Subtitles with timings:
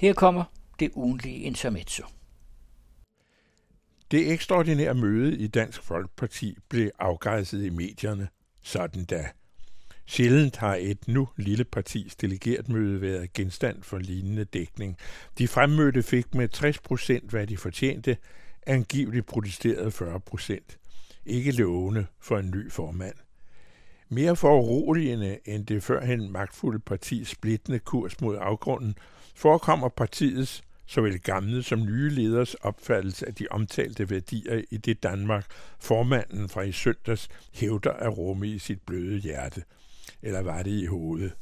[0.00, 0.44] Her kommer
[0.78, 2.04] det ugenlige intermezzo.
[4.10, 8.28] Det ekstraordinære møde i Dansk Folkeparti blev afgrænset i medierne.
[8.62, 9.28] Sådan da.
[10.06, 14.96] Sjældent har et nu lille partis delegertmøde været genstand for lignende dækning.
[15.38, 18.16] De fremmødte fik med 60 procent, hvad de fortjente,
[18.66, 20.78] angiveligt protesterede 40 procent.
[21.26, 23.14] Ikke lovende for en ny formand.
[24.08, 28.94] Mere foruroligende end det førhen magtfulde partis splittende kurs mod afgrunden,
[29.40, 35.46] forekommer partiets såvel gamle som nye leders opfattelse af de omtalte værdier i det Danmark,
[35.78, 39.62] formanden fra i søndags hævder at rumme i sit bløde hjerte.
[40.22, 41.32] Eller var det i hovedet?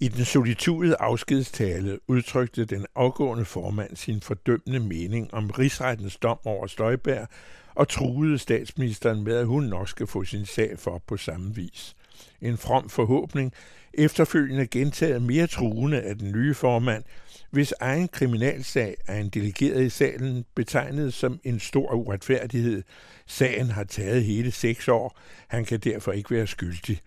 [0.00, 6.66] I den solitude afskedstale udtrykte den afgående formand sin fordømmende mening om rigsrettens dom over
[6.66, 7.28] Støjberg
[7.74, 11.96] og truede statsministeren med, at hun nok skal få sin sag for på samme vis.
[12.40, 13.52] En from forhåbning,
[13.94, 17.04] efterfølgende gentaget mere truende af den nye formand,
[17.50, 22.82] hvis egen kriminalsag er en delegeret i salen betegnet som en stor uretfærdighed.
[23.26, 25.18] Sagen har taget hele seks år.
[25.48, 27.00] Han kan derfor ikke være skyldig.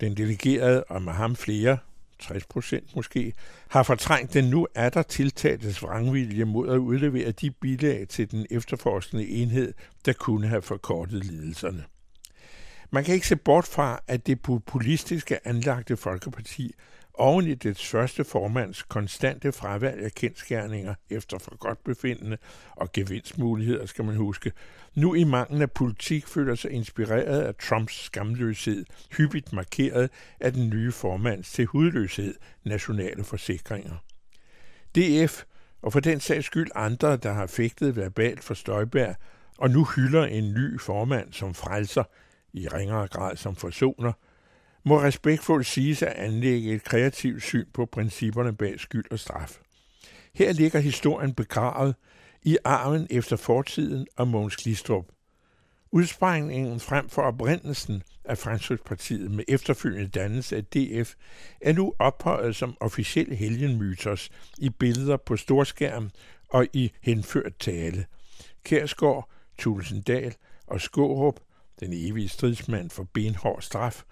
[0.00, 1.78] Den delegerede, og med ham flere,
[2.18, 3.32] 60 procent måske,
[3.68, 8.46] har fortrængt den nu er der tiltaltes vrangvilje mod at udlevere de bilag til den
[8.50, 9.72] efterforskende enhed,
[10.04, 11.84] der kunne have forkortet lidelserne.
[12.90, 16.74] Man kan ikke se bort fra, at det populistiske anlagte Folkeparti
[17.14, 22.36] oven i dets første formands konstante fravalg af kendskærninger efter for godt befindende
[22.76, 24.52] og gevinstmuligheder, skal man huske,
[24.94, 28.84] nu i mangel af politik føler sig inspireret af Trumps skamløshed,
[29.16, 32.34] hyppigt markeret af den nye formands til hudløshed
[32.64, 33.96] nationale forsikringer.
[34.96, 35.42] DF,
[35.82, 39.16] og for den sags skyld andre, der har fægtet verbalt for Støjberg,
[39.58, 42.04] og nu hylder en ny formand som frelser,
[42.56, 44.12] i ringere grad som forsoner,
[44.84, 49.60] må respektfuldt siges at anlægge et kreativt syn på principperne bag skyld og straf.
[50.34, 51.94] Her ligger historien begravet
[52.42, 55.06] i arven efter fortiden og Mogens Glistrup.
[55.92, 61.14] Udsprængningen frem for oprindelsen af Fremskridspartiet med efterfølgende dannelse af DF
[61.60, 66.10] er nu ophøjet som officiel helgenmytos i billeder på storskærm
[66.48, 68.06] og i henført tale.
[68.64, 70.34] Kærsgaard, Tulsendal
[70.66, 71.40] og Skårup,
[71.80, 74.02] den evige stridsmand for benhård straf,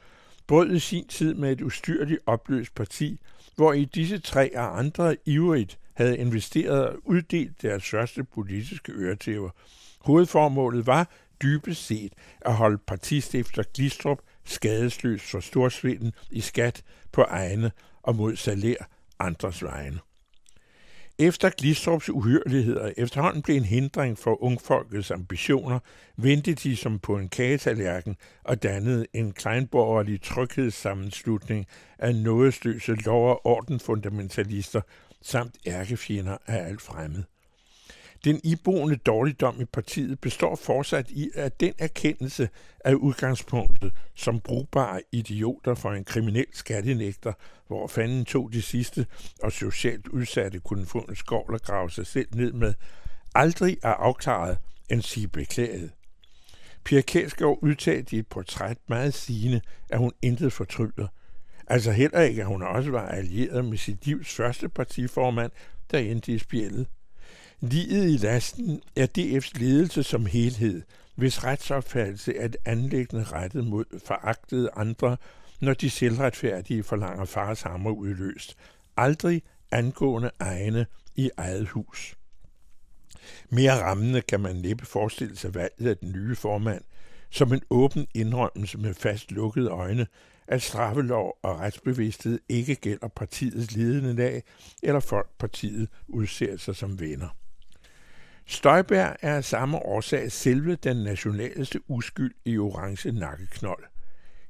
[0.47, 3.21] brød i sin tid med et ustyrligt opløst parti,
[3.57, 9.51] hvor i disse tre og andre ivrigt havde investeret og uddelt deres største politiske øretæver.
[10.01, 11.11] Hovedformålet var
[11.43, 16.83] dybest set at holde partistifter Glistrup skadesløs for storsvinden i skat
[17.13, 18.89] på egne og mod salær
[19.19, 19.99] andres vegne.
[21.19, 25.79] Efter Glistrups uhyreligheder efterhånden blev en hindring for ungfolkets ambitioner,
[26.17, 31.67] vendte de som på en kagetallerken og dannede en kleinborgerlig tryghedssammenslutning
[31.99, 34.81] af nådesløse lov- og ordenfundamentalister
[35.23, 37.23] samt ærkefjender af alt fremmed.
[38.25, 42.49] Den iboende dårligdom i partiet består fortsat i, at den erkendelse
[42.85, 47.33] af udgangspunktet som brugbare idioter for en kriminel skattenægter,
[47.67, 49.07] hvor fanden tog de sidste
[49.43, 52.75] og socialt udsatte kunne få en skovl og grave sig selv ned med,
[53.35, 54.59] aldrig er afklaret
[54.91, 55.91] end sige beklaget.
[56.85, 59.61] Pia Kærsgaard udtalte i et portræt meget sigende,
[59.91, 61.07] at hun intet fortryder.
[61.67, 65.53] Altså heller ikke, at hun også var allieret med sit livs første partiformand,
[65.91, 66.87] der endte i spjældet.
[67.61, 70.83] Liget i lasten er DF's ledelse som helhed,
[71.15, 75.17] hvis retsopfattelse er et anlæggende rettet mod foragtede andre,
[75.61, 78.57] når de selvretfærdige forlanger fars hammer udløst.
[78.97, 82.17] Aldrig angående egne i eget hus.
[83.51, 86.83] Mere rammende kan man næppe forestille sig valget af den nye formand,
[87.31, 90.07] som en åben indrømmelse med fast lukkede øjne,
[90.49, 94.43] at straffelov og retsbevidsthed ikke gælder partiets ledende lag,
[94.83, 97.29] eller folk partiet udser sig som venner.
[98.47, 103.85] Støjberg er af samme årsag selve den nationaleste uskyld i orange nakkeknold.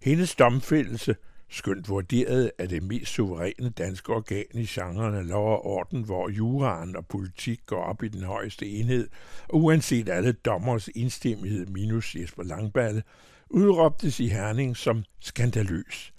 [0.03, 1.17] Hendes domfældelse,
[1.49, 6.97] skønt vurderet af det mest suveræne danske organ i genrerne lov og orden, hvor juraen
[6.97, 9.09] og politik går op i den højeste enhed,
[9.49, 13.03] og uanset alle dommers indstemmighed minus Jesper Langballe,
[13.51, 16.13] udråbtes i Herning som skandaløs.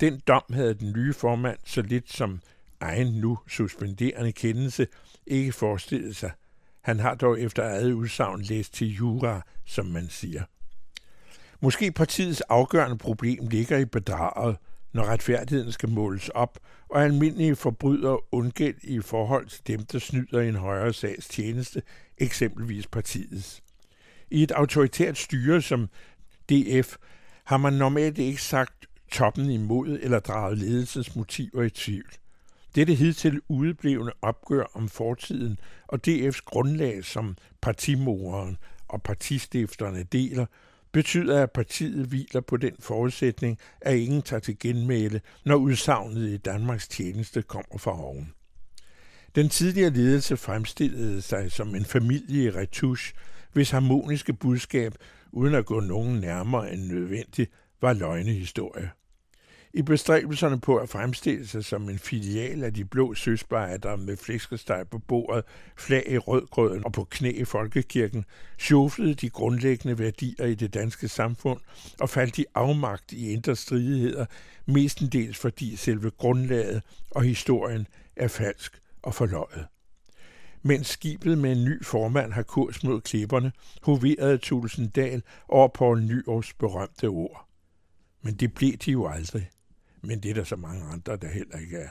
[0.00, 2.40] Den dom havde den nye formand så lidt som
[2.80, 4.86] egen nu suspenderende kendelse
[5.26, 6.30] ikke forestillet sig–
[6.84, 10.42] han har dog efter eget udsagn læst til jura, som man siger.
[11.60, 14.56] Måske partiets afgørende problem ligger i bedraget,
[14.92, 16.58] når retfærdigheden skal måles op,
[16.88, 21.82] og almindelige forbrydere undgæld i forhold til dem, der snyder i en højere sags tjeneste,
[22.18, 23.62] eksempelvis partiets.
[24.30, 25.88] I et autoritært styre som
[26.50, 26.96] DF
[27.44, 32.10] har man normalt ikke sagt toppen imod eller draget ledelsens motiver i tvivl.
[32.74, 38.56] Dette hidtil udeblevende opgør om fortiden og DF's grundlag som partimoren
[38.88, 40.46] og partistifterne deler,
[40.92, 46.36] betyder, at partiet hviler på den forudsætning, at ingen tager til genmæle, når udsagnet i
[46.36, 48.32] Danmarks tjeneste kommer fra oven.
[49.34, 53.14] Den tidligere ledelse fremstillede sig som en familie i retouche,
[53.52, 54.94] hvis harmoniske budskab,
[55.32, 57.50] uden at gå nogen nærmere end nødvendigt,
[57.80, 58.90] var løgnehistorie.
[59.76, 64.84] I bestræbelserne på at fremstille sig som en filial af de blå søspejder med flæskesteg
[64.90, 65.44] på bordet,
[65.76, 68.24] flag i rødgrøden og på knæ i folkekirken,
[68.58, 71.60] sjoflede de grundlæggende værdier i det danske samfund
[72.00, 74.26] og faldt i afmagt i indre stridigheder,
[74.66, 77.86] mestendels fordi selve grundlaget og historien
[78.16, 79.66] er falsk og forløjet.
[80.62, 86.52] Mens skibet med en ny formand har kurs mod klipperne, hoverede Tulsendal over på Nyårs
[86.52, 87.48] berømte ord.
[88.22, 89.50] Men det blev de jo aldrig.
[90.06, 91.88] Men det er der så mange andre, der heller ikke er.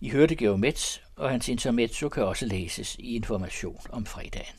[0.00, 4.54] I hørte Geomets, og hans intermezzo kan også læses i Information om fredagen.